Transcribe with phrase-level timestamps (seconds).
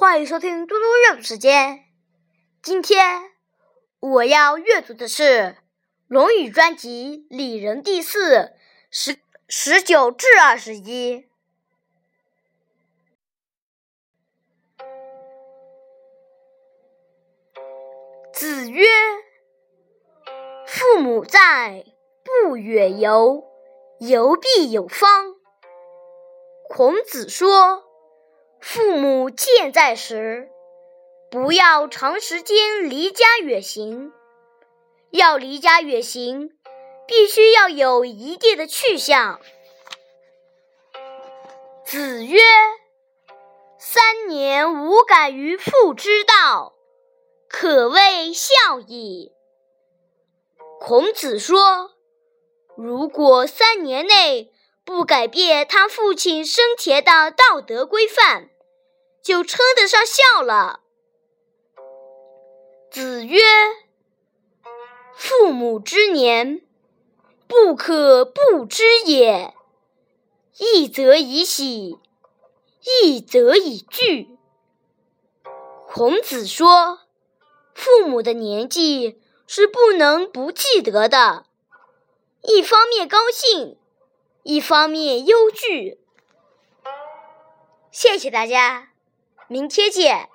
[0.00, 1.86] 欢迎收听嘟嘟阅读时间。
[2.62, 3.32] 今天
[3.98, 5.24] 我要阅读的是
[6.06, 8.52] 《论语》专辑《里仁》第四
[8.92, 11.26] 十十九至二十一。
[18.32, 18.86] 子曰
[20.64, 21.84] ：“父母在，
[22.22, 23.42] 不远游，
[23.98, 25.34] 游必有方。”
[26.70, 27.87] 孔子说。
[28.60, 30.48] 父母健在时，
[31.30, 34.12] 不要长时间离家远行。
[35.10, 36.50] 要离家远行，
[37.06, 39.40] 必须要有一定的去向。
[41.84, 42.38] 子曰
[43.78, 46.74] ：“三年无改于父之道，
[47.48, 49.32] 可谓孝矣。”
[50.78, 51.92] 孔子说
[52.76, 54.52] ：“如果三年内，
[54.88, 58.48] 不改变他父亲生前的道德规范，
[59.22, 60.80] 就称得上孝了。
[62.90, 63.38] 子曰
[65.14, 66.62] ：“父母之年，
[67.46, 69.52] 不可不知也。
[70.56, 71.98] 一则以喜，
[73.02, 74.38] 一则以惧。”
[75.86, 77.00] 孔子说，
[77.74, 81.44] 父母的年纪是不能不记得的，
[82.40, 83.76] 一方面高兴。
[84.42, 85.98] 一方面忧惧，
[87.90, 88.90] 谢谢大家，
[89.46, 90.28] 明天见。